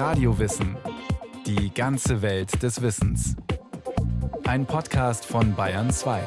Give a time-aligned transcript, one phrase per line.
[0.00, 0.78] Radiowissen.
[1.44, 3.36] Die ganze Welt des Wissens.
[4.44, 6.24] Ein Podcast von Bayern 2.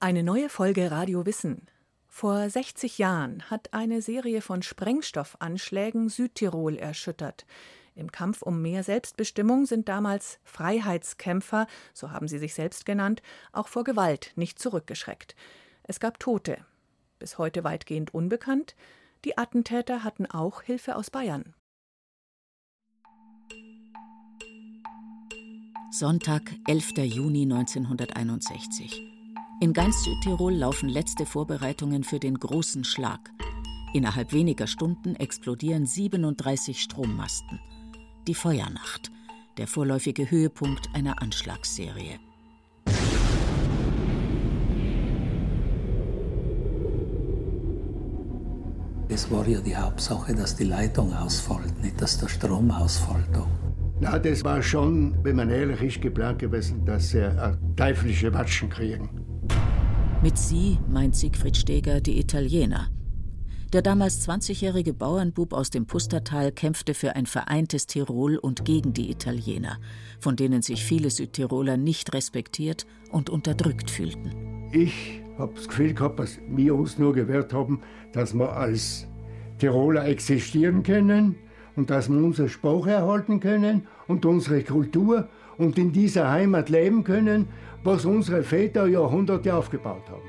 [0.00, 1.66] Eine neue Folge Radio Wissen.
[2.08, 7.46] Vor 60 Jahren hat eine Serie von Sprengstoffanschlägen Südtirol erschüttert.
[7.94, 13.22] Im Kampf um mehr Selbstbestimmung sind damals Freiheitskämpfer, so haben sie sich selbst genannt,
[13.52, 15.34] auch vor Gewalt nicht zurückgeschreckt.
[15.84, 16.58] Es gab Tote.
[17.18, 18.76] Bis heute weitgehend unbekannt.
[19.24, 21.54] Die Attentäter hatten auch Hilfe aus Bayern.
[25.90, 26.98] Sonntag, 11.
[26.98, 29.02] Juni 1961.
[29.60, 33.30] In ganz Südtirol laufen letzte Vorbereitungen für den großen Schlag.
[33.94, 37.58] Innerhalb weniger Stunden explodieren 37 Strommasten
[38.28, 39.10] die Feuernacht,
[39.56, 42.20] der vorläufige Höhepunkt einer Anschlagsserie.
[49.28, 53.28] Es war ja die Hauptsache, dass die Leitung ausfällt, nicht dass der Strom ausfällt.
[54.00, 57.30] Na, das war schon, wenn man ehrlich ist, geplant gewesen, dass sie
[57.76, 59.10] teuflische Watschen kriegen.
[60.22, 62.88] Mit sie meint Siegfried Steger die Italiener,
[63.74, 69.10] der damals 20-jährige Bauernbub aus dem Pustertal kämpfte für ein vereintes Tirol und gegen die
[69.10, 69.76] Italiener,
[70.20, 74.70] von denen sich viele Südtiroler nicht respektiert und unterdrückt fühlten.
[74.72, 77.82] Ich habe das Gefühl gehabt, dass wir uns nur gewährt haben,
[78.14, 79.06] dass wir als
[79.58, 81.36] Tiroler existieren können
[81.76, 85.28] und dass wir unsere Sprache erhalten können und unsere Kultur
[85.58, 87.48] und in dieser Heimat leben können,
[87.84, 90.28] was unsere Väter Jahrhunderte aufgebaut haben.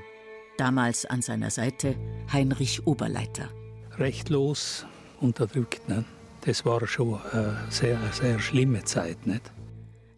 [0.58, 1.96] Damals an seiner Seite
[2.32, 3.50] Heinrich Oberleiter.
[3.98, 4.86] Rechtlos
[5.22, 5.88] unterdrückt.
[5.88, 6.04] Ne?
[6.42, 9.26] Das war schon eine sehr, sehr schlimme Zeit.
[9.26, 9.52] Nicht?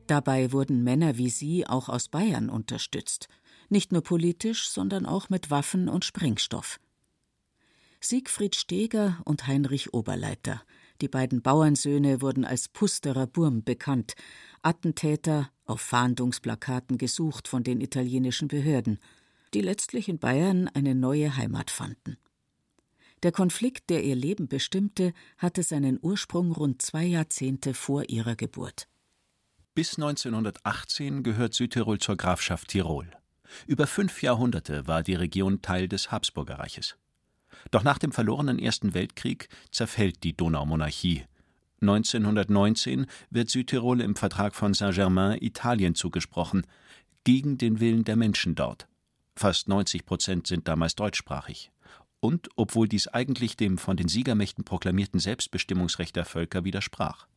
[0.07, 3.27] Dabei wurden Männer wie Sie auch aus Bayern unterstützt.
[3.69, 6.79] Nicht nur politisch, sondern auch mit Waffen und Sprengstoff.
[8.01, 10.61] Siegfried Steger und Heinrich Oberleiter,
[11.01, 14.15] die beiden Bauernsöhne, wurden als Pusterer Burm bekannt,
[14.61, 18.99] Attentäter, auf Fahndungsplakaten gesucht von den italienischen Behörden–
[19.53, 22.17] die letztlich in Bayern eine neue Heimat fanden.
[23.23, 28.87] Der Konflikt, der ihr Leben bestimmte, hatte seinen Ursprung rund zwei Jahrzehnte vor ihrer Geburt.
[29.75, 33.11] Bis 1918 gehört Südtirol zur Grafschaft Tirol.
[33.67, 36.97] Über fünf Jahrhunderte war die Region Teil des Habsburgerreiches.
[37.69, 41.25] Doch nach dem verlorenen Ersten Weltkrieg zerfällt die Donaumonarchie.
[41.81, 46.65] 1919 wird Südtirol im Vertrag von Saint-Germain Italien zugesprochen,
[47.23, 48.87] gegen den Willen der Menschen dort.
[49.35, 51.71] Fast 90 Prozent sind damals deutschsprachig.
[52.19, 57.27] Und obwohl dies eigentlich dem von den Siegermächten proklamierten Selbstbestimmungsrecht der Völker widersprach.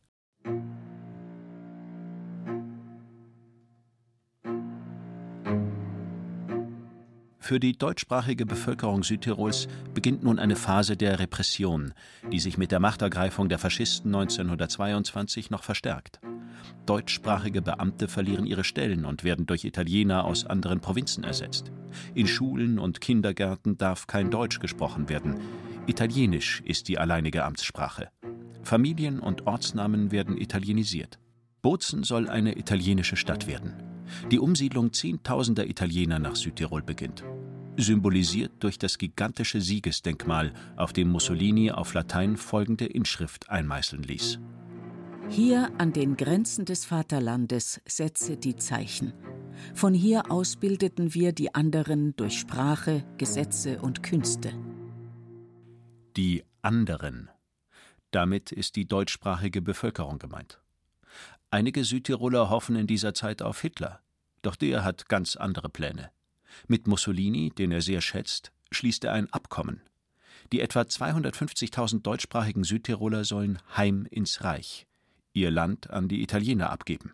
[7.45, 11.93] Für die deutschsprachige Bevölkerung Südtirols beginnt nun eine Phase der Repression,
[12.31, 16.19] die sich mit der Machtergreifung der Faschisten 1922 noch verstärkt.
[16.87, 21.71] Deutschsprachige Beamte verlieren ihre Stellen und werden durch Italiener aus anderen Provinzen ersetzt.
[22.15, 25.39] In Schulen und Kindergärten darf kein Deutsch gesprochen werden.
[25.85, 28.09] Italienisch ist die alleinige Amtssprache.
[28.63, 31.19] Familien und Ortsnamen werden italienisiert.
[31.61, 33.75] Bozen soll eine italienische Stadt werden.
[34.31, 37.23] Die Umsiedlung zehntausender Italiener nach Südtirol beginnt.
[37.77, 44.39] Symbolisiert durch das gigantische Siegesdenkmal, auf dem Mussolini auf Latein folgende Inschrift einmeißeln ließ.
[45.29, 49.13] Hier an den Grenzen des Vaterlandes setze die Zeichen.
[49.73, 54.53] Von hier aus bildeten wir die anderen durch Sprache, Gesetze und Künste.
[56.15, 57.29] Die anderen.
[58.11, 60.61] Damit ist die deutschsprachige Bevölkerung gemeint.
[61.51, 63.99] Einige Südtiroler hoffen in dieser Zeit auf Hitler,
[64.41, 66.11] doch der hat ganz andere Pläne.
[66.67, 69.81] Mit Mussolini, den er sehr schätzt, schließt er ein Abkommen.
[70.51, 74.85] Die etwa 250.000 deutschsprachigen Südtiroler sollen heim ins Reich,
[75.33, 77.13] ihr Land an die Italiener abgeben.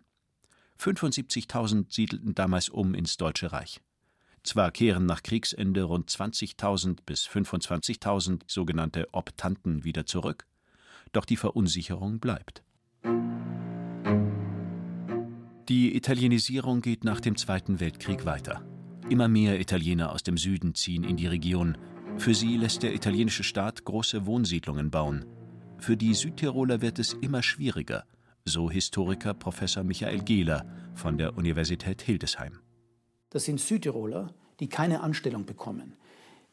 [0.78, 3.80] 75.000 siedelten damals um ins Deutsche Reich.
[4.42, 10.46] Zwar kehren nach Kriegsende rund 20.000 bis 25.000 sogenannte Optanten wieder zurück,
[11.12, 12.64] doch die Verunsicherung bleibt.
[15.68, 18.66] Die Italienisierung geht nach dem Zweiten Weltkrieg weiter.
[19.12, 21.76] Immer mehr Italiener aus dem Süden ziehen in die Region.
[22.16, 25.26] Für sie lässt der italienische Staat große Wohnsiedlungen bauen.
[25.76, 28.04] Für die Südtiroler wird es immer schwieriger,
[28.46, 30.64] so Historiker Professor Michael Gehler
[30.94, 32.60] von der Universität Hildesheim.
[33.28, 35.94] Das sind Südtiroler, die keine Anstellung bekommen,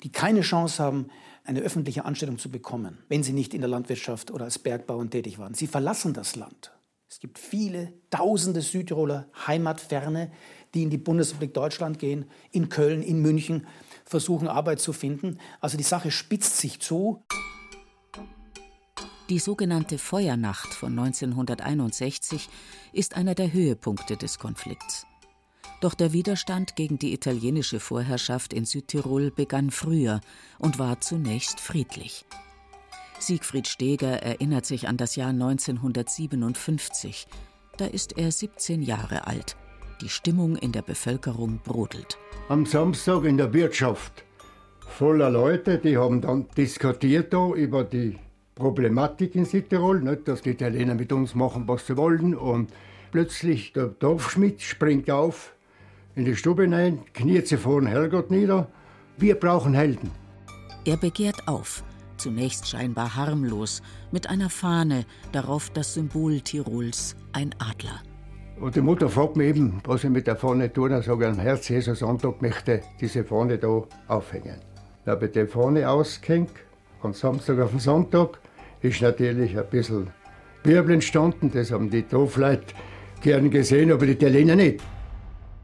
[0.04, 1.08] die keine Chance haben,
[1.46, 5.40] eine öffentliche Anstellung zu bekommen, wenn sie nicht in der Landwirtschaft oder als Bergbauern tätig
[5.40, 5.54] waren.
[5.54, 6.74] Sie verlassen das Land.
[7.10, 10.32] Es gibt viele tausende Südtiroler Heimatferne,
[10.74, 13.68] die in die Bundesrepublik Deutschland gehen, in Köln, in München,
[14.06, 15.40] versuchen Arbeit zu finden.
[15.60, 17.24] Also die Sache spitzt sich zu.
[19.30, 22.50] Die sogenannte Feuernacht von 1961
[22.94, 25.06] ist einer der Höhepunkte des Konflikts.
[25.82, 30.20] Doch der Widerstand gegen die italienische Vorherrschaft in Südtirol begann früher
[30.58, 32.26] und war zunächst friedlich.
[33.20, 37.28] Siegfried Steger erinnert sich an das Jahr 1957.
[37.78, 39.56] Da ist er 17 Jahre alt.
[40.02, 42.18] Die Stimmung in der Bevölkerung brodelt.
[42.48, 44.24] Am Samstag in der Wirtschaft
[44.88, 48.18] voller Leute, die haben dann diskutiert da über die
[48.56, 52.36] Problematik in Südtirol, nicht, dass die Italiener mit uns machen, was sie wollen.
[52.36, 52.72] Und
[53.12, 55.54] plötzlich der Dorfschmidt springt auf
[56.16, 58.68] in die Stube hinein, kniet sich vor den Herrgott nieder.
[59.18, 60.12] Wir brauchen Helden.
[60.86, 61.84] Er begehrt auf,
[62.18, 63.82] zunächst scheinbar harmlos,
[64.12, 68.02] mit einer Fahne, darauf das Symbol Tirols, ein Adler.
[68.60, 70.90] Und die Mutter fragt mich eben, was ich mit der Fahne tue.
[70.90, 74.60] Dann sage ich, am Herz Jesu Sonntag möchte diese Fahne da aufhängen.
[75.06, 76.52] Dann habe ich die Fahne ausgehängt,
[77.02, 78.40] von Samstag auf den Sonntag.
[78.82, 80.08] Ist natürlich ein bisschen
[80.64, 82.74] Wirbel entstanden, das haben die Dorfleute
[83.22, 84.82] gern gesehen, aber die Italiener nicht.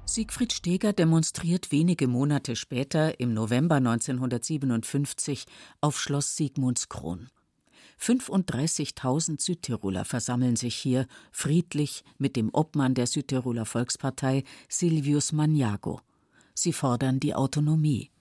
[0.06, 5.46] Siegfried Steger demonstriert wenige Monate später, im November 1957,
[5.82, 7.28] auf Schloss Sigmundskron.
[8.00, 16.02] 35.000 Südtiroler versammeln sich hier friedlich mit dem Obmann der Südtiroler Volkspartei Silvius Magnago.
[16.54, 18.12] Sie fordern die Autonomie.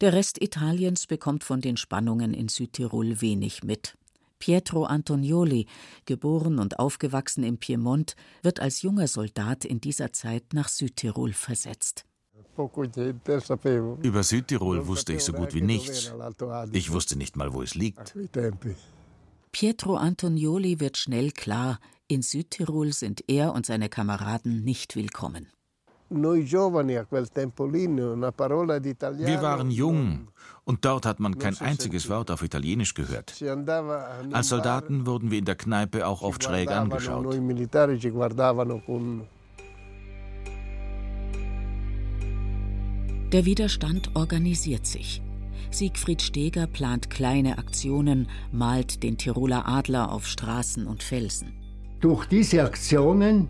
[0.00, 3.96] Der Rest Italiens bekommt von den Spannungen in Südtirol wenig mit.
[4.38, 5.66] Pietro Antonioli,
[6.04, 12.04] geboren und aufgewachsen im Piemont, wird als junger Soldat in dieser Zeit nach Südtirol versetzt.
[14.02, 16.12] Über Südtirol wusste ich so gut wie nichts.
[16.72, 18.14] Ich wusste nicht mal, wo es liegt.
[19.52, 25.48] Pietro Antonioli wird schnell klar, in Südtirol sind er und seine Kameraden nicht willkommen.
[26.10, 26.26] Wir
[29.42, 30.28] waren jung
[30.64, 33.42] und dort hat man kein einziges Wort auf Italienisch gehört.
[34.32, 37.26] Als Soldaten wurden wir in der Kneipe auch oft schräg angeschaut.
[43.32, 45.20] Der Widerstand organisiert sich.
[45.70, 51.52] Siegfried Steger plant kleine Aktionen, malt den Tiroler Adler auf Straßen und Felsen.
[52.00, 53.48] Durch diese Aktionen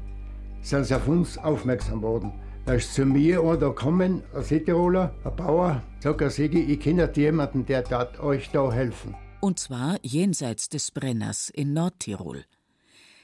[0.63, 2.33] sind sie auf uns aufmerksam worden.
[2.67, 7.09] Da ist zu mir einer gekommen, ein Südtiroler, ein Bauer, sagt er, Sigi, ich kenne
[7.15, 9.15] jemanden, der tat euch da helfen.
[9.41, 12.45] Und zwar jenseits des Brenners in Nordtirol.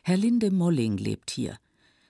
[0.05, 1.57] Herr Linde Molling lebt hier.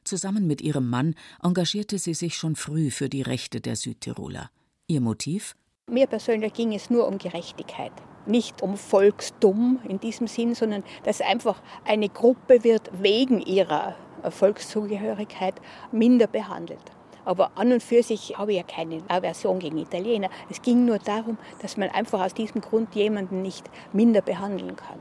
[0.05, 4.51] Zusammen mit ihrem Mann engagierte sie sich schon früh für die Rechte der Südtiroler.
[4.87, 5.57] Ihr Motiv?
[5.91, 7.93] Mir persönlich ging es nur um Gerechtigkeit.
[8.27, 13.97] Nicht um Volkstum in diesem Sinn, sondern dass einfach eine Gruppe wird wegen ihrer
[14.31, 15.55] Volkszugehörigkeit
[15.93, 16.93] minder behandelt.
[17.25, 20.29] Aber an und für sich habe ich ja keine Aversion gegen Italiener.
[20.51, 24.99] Es ging nur darum, dass man einfach aus diesem Grund jemanden nicht minder behandeln kann.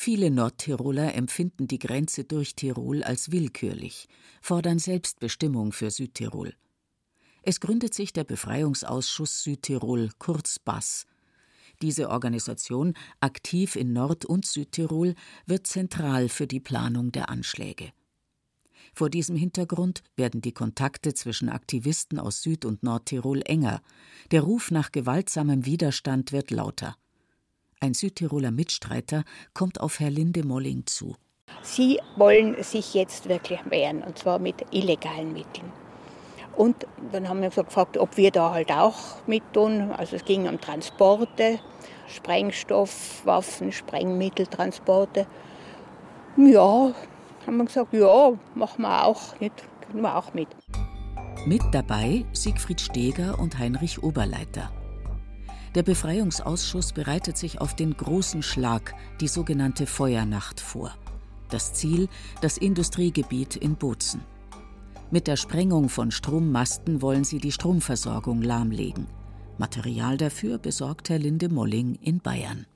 [0.00, 4.06] Viele Nordtiroler empfinden die Grenze durch Tirol als willkürlich,
[4.40, 6.54] fordern Selbstbestimmung für Südtirol.
[7.42, 11.04] Es gründet sich der Befreiungsausschuss Südtirol, kurz BAS.
[11.82, 15.16] Diese Organisation, aktiv in Nord- und Südtirol,
[15.46, 17.90] wird zentral für die Planung der Anschläge.
[18.94, 23.82] Vor diesem Hintergrund werden die Kontakte zwischen Aktivisten aus Süd- und Nordtirol enger.
[24.30, 26.96] Der Ruf nach gewaltsamem Widerstand wird lauter.
[27.80, 29.22] Ein Südtiroler Mitstreiter
[29.54, 31.14] kommt auf Herr Linde Molling zu.
[31.62, 35.70] Sie wollen sich jetzt wirklich wehren, und zwar mit illegalen Mitteln.
[36.56, 39.92] Und dann haben wir gefragt, ob wir da halt auch mit tun.
[39.92, 41.60] Also es ging um Transporte,
[42.08, 45.28] Sprengstoff, Waffen, Sprengmitteltransporte.
[46.36, 46.92] Ja,
[47.46, 49.54] haben wir gesagt, ja, machen wir auch, nicht,
[49.86, 50.48] können wir auch mit.
[51.46, 54.72] Mit dabei Siegfried Steger und Heinrich Oberleiter.
[55.74, 60.94] Der Befreiungsausschuss bereitet sich auf den großen Schlag, die sogenannte Feuernacht, vor.
[61.50, 62.08] Das Ziel,
[62.40, 64.20] das Industriegebiet in Bozen.
[65.10, 69.06] Mit der Sprengung von Strommasten wollen sie die Stromversorgung lahmlegen.
[69.56, 72.66] Material dafür besorgt Herr Linde Molling in Bayern.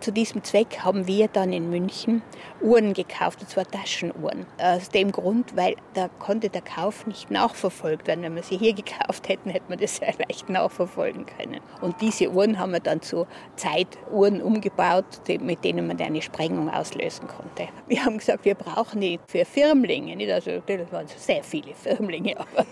[0.00, 2.22] Zu diesem Zweck haben wir dann in München
[2.60, 4.46] Uhren gekauft, und zwar Taschenuhren.
[4.58, 8.22] Aus dem Grund, weil da konnte der Kauf nicht nachverfolgt werden.
[8.22, 11.60] Wenn wir sie hier gekauft hätten, hätte man das sehr leicht nachverfolgen können.
[11.80, 13.26] Und diese Uhren haben wir dann zu
[13.56, 15.04] Zeituhren umgebaut,
[15.40, 17.68] mit denen man eine Sprengung auslösen konnte.
[17.88, 20.32] Wir haben gesagt, wir brauchen die für Firmlinge.
[20.32, 22.66] Also, das waren sehr viele Firmlinge, aber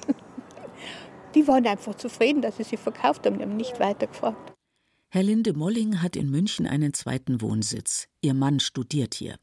[1.34, 3.38] die waren einfach zufrieden, dass sie sie verkauft haben.
[3.38, 4.55] Die haben nicht weiter gefragt.
[5.08, 8.08] Herr Linde Molling hat in München einen zweiten Wohnsitz.
[8.22, 9.36] Ihr Mann studiert hier.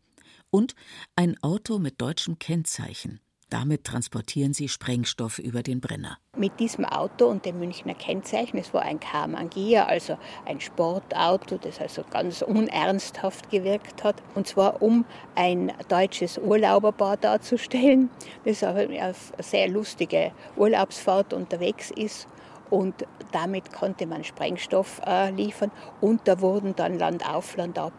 [0.50, 0.75] Und
[1.15, 3.22] ein Auto mit deutschem Kennzeichen.
[3.50, 6.17] Damit transportieren sie Sprengstoff über den Brenner.
[6.36, 11.79] Mit diesem Auto und dem Münchner Kennzeichen, es war ein Karmann-Gia, also ein Sportauto, das
[11.79, 14.22] also ganz unernsthaft gewirkt hat.
[14.36, 15.05] Und zwar um
[15.36, 18.10] ein deutsches Urlauberpaar darzustellen,
[18.43, 22.27] das auf eine sehr lustige Urlaubsfahrt unterwegs ist.
[22.74, 25.70] Und damit konnte man Sprengstoff äh, liefern.
[26.01, 27.94] Und da wurden dann Land auf, Land ab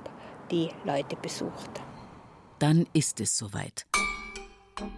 [0.51, 1.81] die Leute besucht.
[2.59, 3.87] Dann ist es soweit.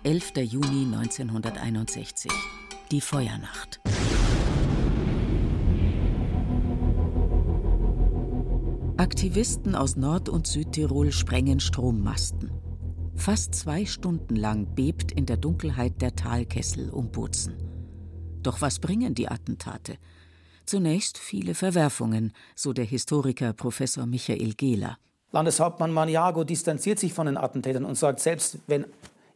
[0.02, 0.32] 11.
[0.36, 2.32] Juni 1961.
[2.90, 3.80] Die Feuernacht.
[8.96, 12.50] Aktivisten aus Nord- und Südtirol sprengen Strommasten.
[13.14, 17.65] Fast zwei Stunden lang bebt in der Dunkelheit der Talkessel um Bozen.
[18.46, 19.98] Doch was bringen die Attentate?
[20.66, 24.98] Zunächst viele Verwerfungen, so der Historiker Professor Michael Gehler.
[25.32, 28.84] Landeshauptmann Maniago distanziert sich von den Attentätern und sagt, selbst wenn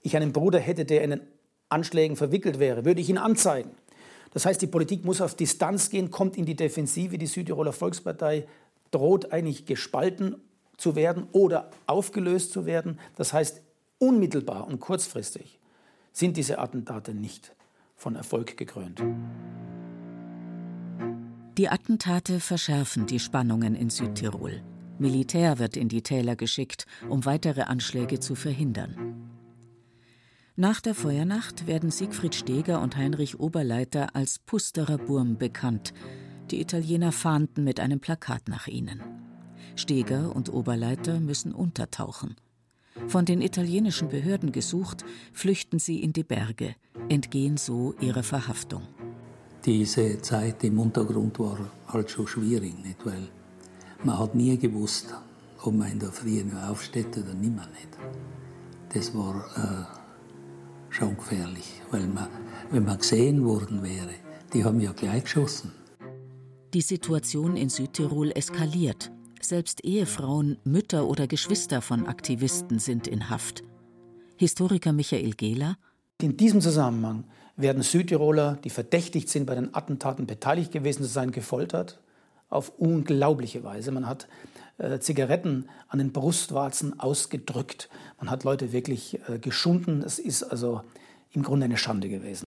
[0.02, 1.20] ich einen Bruder hätte, der in den
[1.68, 3.72] Anschlägen verwickelt wäre, würde ich ihn anzeigen.
[4.32, 7.18] Das heißt, die Politik muss auf Distanz gehen, kommt in die Defensive.
[7.18, 8.46] Die Südtiroler Volkspartei
[8.92, 10.36] droht eigentlich gespalten
[10.76, 13.00] zu werden oder aufgelöst zu werden.
[13.16, 13.60] Das heißt,
[13.98, 15.58] unmittelbar und kurzfristig
[16.12, 17.50] sind diese Attentate nicht
[18.00, 19.02] von Erfolg gekrönt.
[21.58, 24.62] Die Attentate verschärfen die Spannungen in Südtirol.
[24.98, 29.30] Militär wird in die Täler geschickt, um weitere Anschläge zu verhindern.
[30.56, 35.92] Nach der Feuernacht werden Siegfried Steger und Heinrich Oberleiter als Pusterer Burm bekannt.
[36.50, 39.02] Die Italiener fahnden mit einem Plakat nach ihnen.
[39.76, 42.36] Steger und Oberleiter müssen untertauchen.
[43.06, 46.74] Von den italienischen Behörden gesucht, flüchten sie in die Berge,
[47.08, 48.82] entgehen so ihrer Verhaftung.
[49.64, 53.04] Diese Zeit im Untergrund war halt schon schwierig, nicht?
[53.04, 53.28] weil
[54.02, 55.14] man hat nie gewusst,
[55.62, 57.88] ob man in der Früh nur aufsteht oder nimmer nicht.
[58.94, 62.28] Das war äh, schon gefährlich, weil man,
[62.70, 64.14] wenn man gesehen worden wäre,
[64.52, 65.72] die haben ja gleich geschossen.
[66.72, 69.10] Die Situation in Südtirol eskaliert.
[69.42, 73.62] Selbst Ehefrauen, Mütter oder Geschwister von Aktivisten sind in Haft.
[74.36, 75.76] Historiker Michael Gehler.
[76.20, 77.24] In diesem Zusammenhang
[77.56, 82.00] werden Südtiroler, die verdächtigt sind, bei den Attentaten beteiligt gewesen zu sein, gefoltert
[82.50, 83.92] auf unglaubliche Weise.
[83.92, 84.28] Man hat
[84.78, 87.88] äh, Zigaretten an den Brustwarzen ausgedrückt.
[88.18, 90.02] Man hat Leute wirklich äh, geschunden.
[90.02, 90.82] Es ist also
[91.32, 92.44] im Grunde eine Schande gewesen.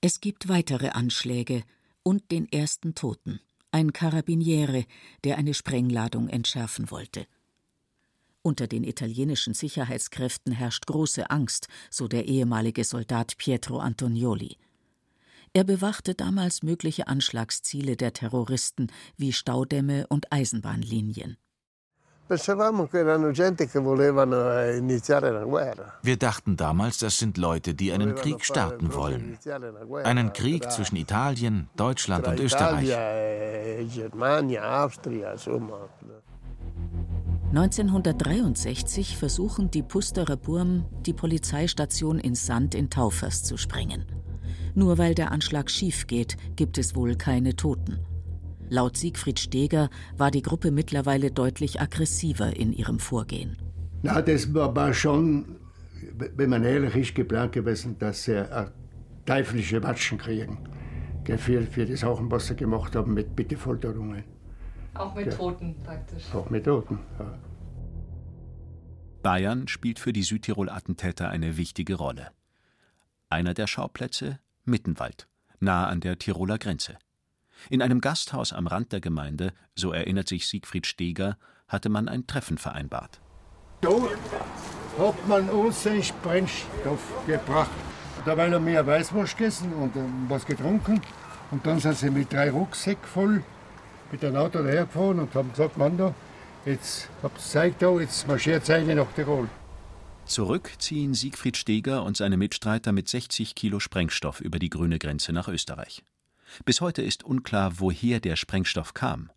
[0.00, 1.64] Es gibt weitere Anschläge
[2.02, 3.40] und den ersten Toten.
[3.74, 4.84] Ein Karabiniere,
[5.24, 7.26] der eine Sprengladung entschärfen wollte.
[8.40, 14.58] Unter den italienischen Sicherheitskräften herrscht große Angst, so der ehemalige Soldat Pietro Antonioli.
[15.54, 21.36] Er bewachte damals mögliche Anschlagsziele der Terroristen wie Staudämme und Eisenbahnlinien.
[26.02, 29.36] Wir dachten damals, das sind Leute, die einen Krieg starten wollen.
[30.04, 32.96] Einen Krieg zwischen Italien, Deutschland und Österreich.
[37.50, 44.06] 1963 versuchen die Pusterer Burm, die Polizeistation in Sand in Taufers zu sprengen.
[44.74, 48.00] Nur weil der Anschlag schief geht, gibt es wohl keine Toten.
[48.68, 53.56] Laut Siegfried Steger war die Gruppe mittlerweile deutlich aggressiver in ihrem Vorgehen.
[54.02, 55.56] Na, das war schon,
[56.36, 58.46] wenn man ehrlich ist, geplant gewesen, dass sie
[59.26, 60.58] teuflische Watschen kriegen.
[61.38, 64.24] Für, für die Sachen, was sie gemacht haben mit Bittefolterungen.
[64.94, 66.34] Auch mit Toten praktisch.
[66.34, 67.38] Auch mit Toten, ja.
[69.22, 72.28] Bayern spielt für die Südtirol-Attentäter eine wichtige Rolle.
[73.30, 75.28] Einer der Schauplätze Mittenwald,
[75.60, 76.98] nahe an der Tiroler Grenze.
[77.70, 81.36] In einem Gasthaus am Rand der Gemeinde, so erinnert sich Siegfried Steger,
[81.68, 83.20] hatte man ein Treffen vereinbart.
[83.80, 83.90] Da
[84.98, 87.70] hat man uns den Sprengstoff gebracht.
[88.24, 89.92] Da weil er mehr Weißwurst gegessen und
[90.28, 91.00] was getrunken.
[91.50, 93.42] Und dann sind sie mit drei Rucksäcken voll
[94.10, 96.14] mit dem Auto dahergefahren und haben gesagt, Mann, da,
[96.64, 99.48] jetzt habt ihr Zeit da, jetzt marschiert eine nach Tirol.
[100.24, 105.32] Zurück ziehen Siegfried Steger und seine Mitstreiter mit 60 Kilo Sprengstoff über die grüne Grenze
[105.32, 106.02] nach Österreich.
[106.64, 109.30] Bis heute ist unklar, woher der Sprengstoff kam.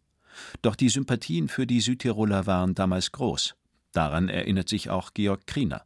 [0.61, 3.55] Doch die Sympathien für die Südtiroler waren damals groß.
[3.91, 5.83] Daran erinnert sich auch Georg Kriener.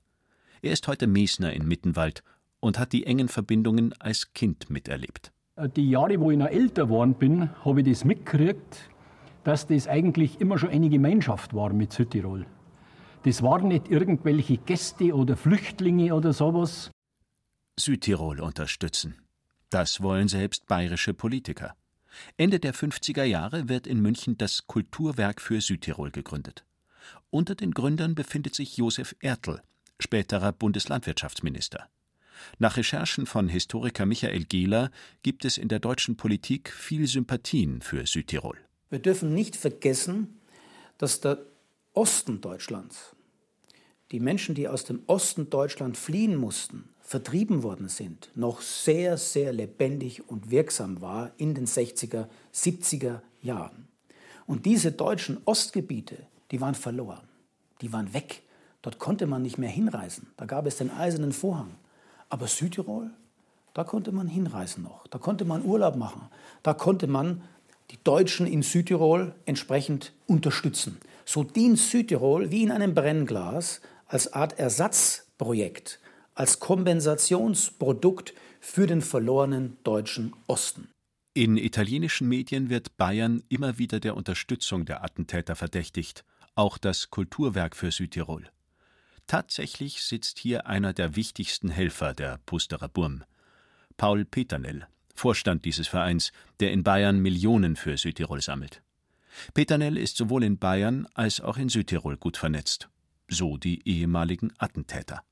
[0.61, 2.23] Er ist heute Mesner in Mittenwald
[2.59, 5.31] und hat die engen Verbindungen als Kind miterlebt.
[5.75, 8.89] Die Jahre, wo ich noch älter geworden bin, habe ich das mitgekriegt,
[9.43, 12.45] dass das eigentlich immer schon eine Gemeinschaft war mit Südtirol.
[13.23, 16.91] Das waren nicht irgendwelche Gäste oder Flüchtlinge oder sowas.
[17.79, 19.15] Südtirol unterstützen.
[19.71, 21.75] Das wollen selbst bayerische Politiker.
[22.35, 26.65] Ende der 50er Jahre wird in München das Kulturwerk für Südtirol gegründet.
[27.29, 29.61] Unter den Gründern befindet sich Josef Ertl,
[29.97, 31.87] späterer Bundeslandwirtschaftsminister.
[32.59, 34.91] Nach Recherchen von Historiker Michael Gehler
[35.23, 38.57] gibt es in der deutschen Politik viel Sympathien für Südtirol.
[38.89, 40.41] Wir dürfen nicht vergessen,
[40.97, 41.39] dass der
[41.93, 43.15] Osten Deutschlands,
[44.11, 49.53] die Menschen, die aus dem Osten Deutschland fliehen mussten, vertrieben worden sind, noch sehr, sehr
[49.53, 53.87] lebendig und wirksam war in den 60er, 70er Jahren.
[54.45, 56.17] Und diese deutschen Ostgebiete,
[56.51, 57.27] die waren verloren,
[57.81, 58.43] die waren weg.
[58.81, 60.27] Dort konnte man nicht mehr hinreisen.
[60.37, 61.75] Da gab es den eisernen Vorhang.
[62.29, 63.11] Aber Südtirol,
[63.73, 65.07] da konnte man hinreisen noch.
[65.07, 66.23] Da konnte man Urlaub machen.
[66.63, 67.43] Da konnte man
[67.91, 70.97] die Deutschen in Südtirol entsprechend unterstützen.
[71.25, 75.99] So dient Südtirol wie in einem Brennglas als Art Ersatzprojekt,
[76.35, 80.89] als Kompensationsprodukt für den verlorenen deutschen Osten.
[81.33, 86.25] In italienischen Medien wird Bayern immer wieder der Unterstützung der Attentäter verdächtigt,
[86.55, 88.49] auch das Kulturwerk für Südtirol.
[89.27, 93.23] Tatsächlich sitzt hier einer der wichtigsten Helfer der Pusterer Burm,
[93.95, 98.81] Paul Peternell, Vorstand dieses Vereins, der in Bayern Millionen für Südtirol sammelt.
[99.53, 102.89] Peternell ist sowohl in Bayern als auch in Südtirol gut vernetzt.
[103.33, 105.23] So die ehemaligen Attentäter.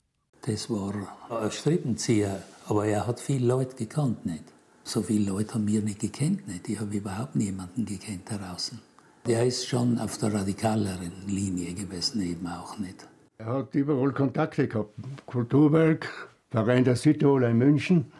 [0.46, 0.94] Das war
[1.28, 4.44] ein Strippenzieher, aber er hat viele Leute gekannt nicht.
[4.84, 6.66] So viele Leute haben wir nicht gekannt nicht.
[6.70, 8.80] Ich habe überhaupt niemanden gekannt draußen.
[9.26, 13.06] Der ist schon auf der radikaleren Linie gewesen, eben auch nicht.
[13.36, 14.94] Er hat überall Kontakte gehabt.
[15.26, 18.10] Kulturwerk, Verein der Südtiroler in München.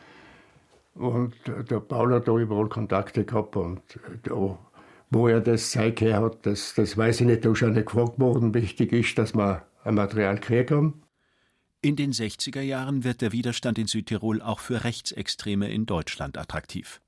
[0.94, 3.56] Und der Paul hat da überall Kontakte gehabt.
[3.56, 3.80] Und
[4.24, 4.58] da,
[5.08, 7.46] wo er das Zeug her hat, das, das weiß ich nicht.
[7.46, 8.52] Da ist schon nicht gefragt worden.
[8.52, 11.02] Wichtig ist, dass wir ein Material haben.
[11.82, 17.00] In den 60er Jahren wird der Widerstand in Südtirol auch für Rechtsextreme in Deutschland attraktiv.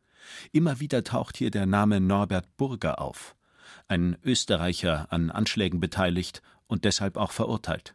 [0.53, 3.35] Immer wieder taucht hier der Name Norbert Burger auf.
[3.89, 7.95] Ein Österreicher an Anschlägen beteiligt und deshalb auch verurteilt.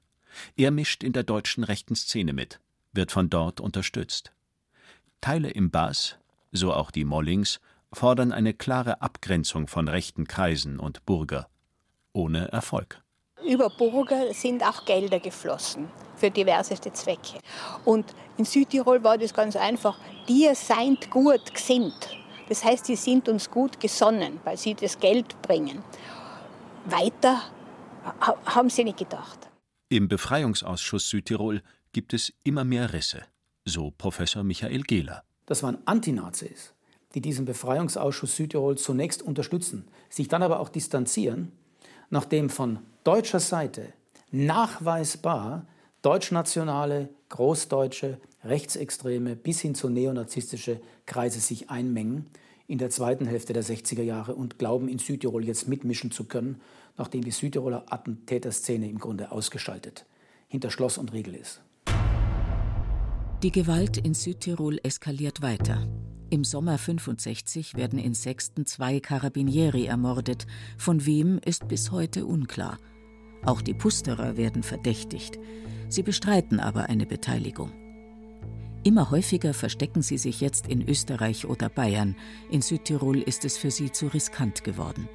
[0.56, 2.60] Er mischt in der deutschen rechten Szene mit,
[2.92, 4.34] wird von dort unterstützt.
[5.20, 6.20] Teile im Bas,
[6.52, 7.60] so auch die Mollings,
[7.92, 11.50] fordern eine klare Abgrenzung von rechten Kreisen und Burger.
[12.14, 13.02] Ohne Erfolg.
[13.46, 17.40] Über Burger sind auch Gelder geflossen für diverseste Zwecke.
[17.86, 18.06] Und
[18.38, 20.00] in Südtirol war das ganz einfach.
[20.28, 22.18] Die seid gut gesinnt.
[22.50, 25.84] Das heißt, sie sind uns gut gesonnen, weil sie das Geld bringen.
[26.86, 27.44] Weiter
[28.46, 29.50] haben sie nicht gedacht.
[29.90, 31.62] Im Befreiungsausschuss Südtirol
[31.94, 33.24] gibt es immer mehr Risse,
[33.66, 35.24] so Professor Michael Gehler.
[35.46, 36.74] Das waren Antinazis,
[37.14, 41.52] die diesen Befreiungsausschuss Südtirol zunächst unterstützen, sich dann aber auch distanzieren,
[42.10, 43.94] nachdem von deutscher Seite
[44.32, 45.66] nachweisbar
[46.02, 52.30] deutschnationale, großdeutsche, rechtsextreme bis hin zu neonazistische Kreise sich einmengen
[52.68, 56.62] in der zweiten Hälfte der 60er Jahre und glauben, in Südtirol jetzt mitmischen zu können
[56.98, 60.06] nachdem die Südtiroler Attentäterszene im Grunde ausgeschaltet,
[60.48, 61.62] hinter Schloss und Riegel ist.
[63.44, 65.88] Die Gewalt in Südtirol eskaliert weiter.
[66.30, 70.48] Im Sommer 65 werden in Sechsten zwei Karabinieri ermordet.
[70.78, 72.80] Von wem ist bis heute unklar.
[73.44, 75.40] Auch die Pusterer werden verdächtigt.
[75.90, 77.72] Sie bestreiten aber eine Beteiligung.
[78.84, 82.16] Immer häufiger verstecken sie sich jetzt in Österreich oder Bayern.
[82.50, 85.10] In Südtirol ist es für sie zu riskant geworden.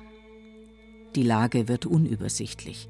[1.15, 2.89] Die Lage wird unübersichtlich.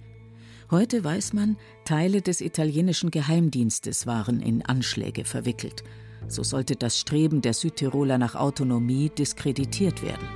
[0.70, 5.84] Heute weiß man, Teile des italienischen Geheimdienstes waren in Anschläge verwickelt.
[6.28, 10.26] So sollte das Streben der Südtiroler nach Autonomie diskreditiert werden.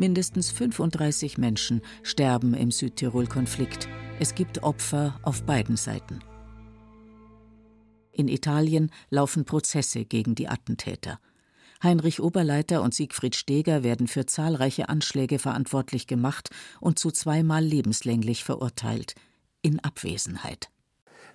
[0.00, 3.86] Mindestens 35 Menschen sterben im Südtirol-Konflikt.
[4.18, 6.20] Es gibt Opfer auf beiden Seiten.
[8.10, 11.20] In Italien laufen Prozesse gegen die Attentäter.
[11.82, 16.48] Heinrich Oberleiter und Siegfried Steger werden für zahlreiche Anschläge verantwortlich gemacht
[16.80, 19.14] und zu zweimal lebenslänglich verurteilt,
[19.60, 20.70] in Abwesenheit.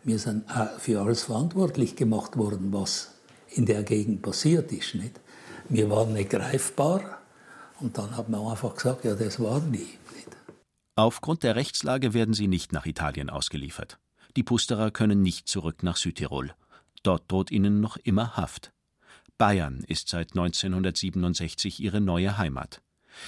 [0.04, 3.14] Wir sind auch für alles verantwortlich gemacht worden, was
[3.48, 4.96] in der Gegend passiert ist.
[4.96, 5.22] Nicht?
[5.70, 7.22] Wir waren nicht greifbar
[7.80, 9.88] und dann hat man einfach gesagt, ja, das waren die.
[10.96, 14.00] Aufgrund der Rechtslage werden sie nicht nach Italien ausgeliefert.
[14.38, 16.54] Die Pusterer können nicht zurück nach Südtirol.
[17.04, 18.72] Dort droht ihnen noch immer Haft.
[19.38, 22.82] Bayern ist seit 1967 ihre neue Heimat.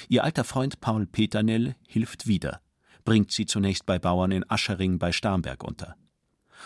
[0.08, 2.62] Ihr alter Freund Paul Peternell hilft wieder,
[3.04, 5.96] bringt sie zunächst bei Bauern in Aschering bei Starnberg unter.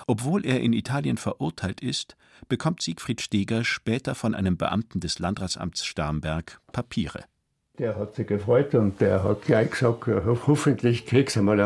[0.07, 2.15] Obwohl er in Italien verurteilt ist,
[2.47, 7.25] bekommt Siegfried Steger später von einem Beamten des Landratsamts Starnberg Papiere.
[7.81, 10.05] Der hat sich gefreut und der hat gleich gesagt,
[10.45, 11.59] hoffentlich kriegst du mal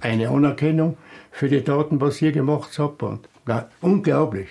[0.00, 0.96] eine Anerkennung
[1.30, 3.02] für die Taten, was ihr gemacht habt.
[3.02, 4.48] Und, ja, unglaublich.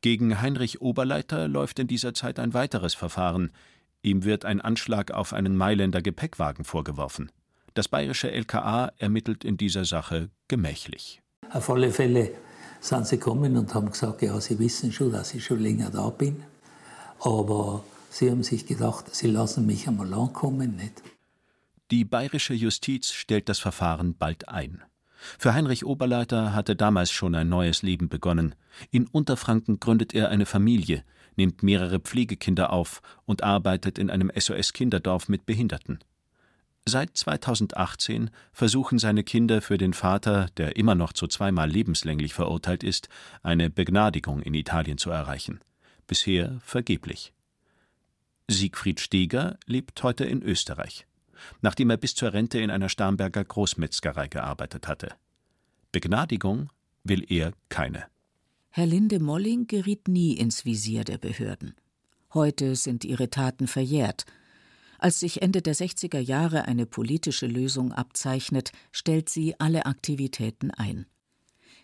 [0.00, 3.50] Gegen Heinrich Oberleiter läuft in dieser Zeit ein weiteres Verfahren.
[4.00, 7.30] Ihm wird ein Anschlag auf einen Mailänder Gepäckwagen vorgeworfen.
[7.74, 11.20] Das bayerische LKA ermittelt in dieser Sache gemächlich.
[11.50, 12.30] Auf alle Fälle
[12.80, 16.08] sind sie gekommen und haben gesagt, ja, sie wissen schon, dass ich schon länger da
[16.08, 16.42] bin.
[17.20, 17.84] Aber
[18.14, 21.02] sie haben sich gedacht, sie lassen mich einmal ankommen, nicht?
[21.90, 24.82] Die bayerische Justiz stellt das Verfahren bald ein.
[25.38, 28.54] Für Heinrich Oberleiter hatte damals schon ein neues Leben begonnen.
[28.90, 31.04] In Unterfranken gründet er eine Familie,
[31.36, 35.98] nimmt mehrere Pflegekinder auf und arbeitet in einem SOS-Kinderdorf mit Behinderten.
[36.86, 42.84] Seit 2018 versuchen seine Kinder für den Vater, der immer noch zu zweimal lebenslänglich verurteilt
[42.84, 43.08] ist,
[43.42, 45.60] eine Begnadigung in Italien zu erreichen.
[46.06, 47.33] Bisher vergeblich.
[48.48, 51.06] Siegfried Steger lebt heute in Österreich,
[51.62, 55.14] nachdem er bis zur Rente in einer Starnberger Großmetzgerei gearbeitet hatte.
[55.92, 56.70] Begnadigung
[57.04, 58.06] will er keine.
[58.70, 61.74] Herr Linde Molling geriet nie ins Visier der Behörden.
[62.34, 64.26] Heute sind ihre Taten verjährt,
[64.98, 71.06] als sich Ende der 60er Jahre eine politische Lösung abzeichnet, stellt sie alle Aktivitäten ein.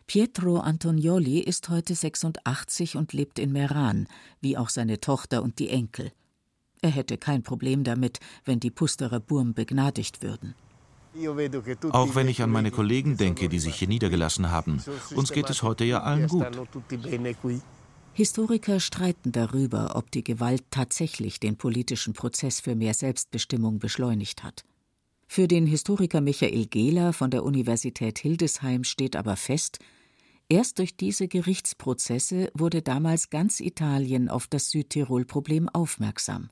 [0.06, 4.08] Pietro Antonioli ist heute 86 und lebt in Meran,
[4.40, 6.12] wie auch seine Tochter und die Enkel.
[6.82, 10.54] Er hätte kein Problem damit, wenn die Pusterer Burm begnadigt würden.
[11.90, 14.82] Auch wenn ich an meine Kollegen denke, die sich hier niedergelassen haben,
[15.14, 16.46] uns geht es heute ja allen gut.
[18.12, 24.64] Historiker streiten darüber, ob die Gewalt tatsächlich den politischen Prozess für mehr Selbstbestimmung beschleunigt hat.
[25.26, 29.78] Für den Historiker Michael Gehler von der Universität Hildesheim steht aber fest,
[30.48, 36.50] erst durch diese Gerichtsprozesse wurde damals ganz Italien auf das Südtirol-Problem aufmerksam,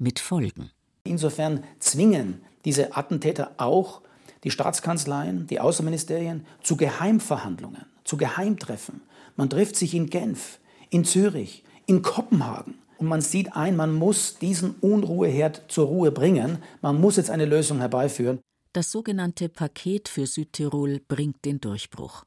[0.00, 0.70] mit Folgen.
[1.04, 4.02] Insofern zwingen diese Attentäter auch
[4.44, 9.02] die Staatskanzleien, die Außenministerien zu Geheimverhandlungen, zu Geheimtreffen.
[9.36, 10.58] Man trifft sich in Genf,
[10.88, 12.74] in Zürich, in Kopenhagen.
[12.98, 16.58] Und man sieht ein, man muss diesen Unruheherd zur Ruhe bringen.
[16.82, 18.40] Man muss jetzt eine Lösung herbeiführen.
[18.72, 22.24] Das sogenannte Paket für Südtirol bringt den Durchbruch.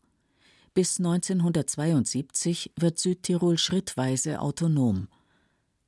[0.74, 5.08] Bis 1972 wird Südtirol schrittweise autonom.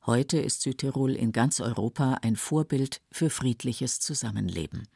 [0.07, 4.87] Heute ist Südtirol in ganz Europa ein Vorbild für friedliches Zusammenleben.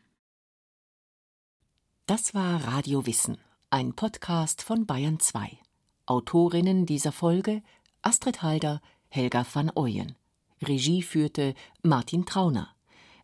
[2.05, 3.39] Das war Radio Wissen,
[3.71, 5.57] ein Podcast von Bayern 2.
[6.05, 7.63] Autorinnen dieser Folge
[8.03, 10.15] Astrid Halder, Helga van Ooyen.
[10.61, 12.75] Regie führte Martin Trauner.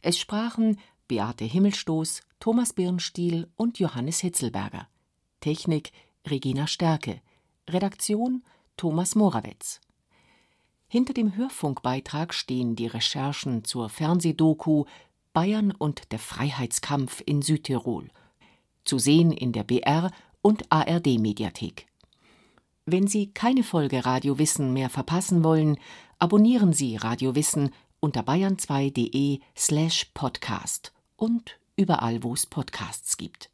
[0.02, 4.88] Es sprachen Beate Himmelstoß, Thomas Birnstiel und Johannes Hitzelberger.
[5.40, 5.92] Technik
[6.26, 7.22] Regina Stärke.
[7.70, 8.44] Redaktion
[8.76, 9.82] Thomas Morawetz.
[10.88, 14.86] Hinter dem Hörfunkbeitrag stehen die Recherchen zur Fernsehdoku
[15.34, 18.10] Bayern und der Freiheitskampf in Südtirol.
[18.86, 21.88] Zu sehen in der BR und ARD Mediathek.
[22.86, 25.78] Wenn Sie keine Folge Radio Wissen mehr verpassen wollen,
[26.20, 33.50] abonnieren Sie Radio Wissen unter bayern2.de slash podcast und überall, wo es Podcasts gibt.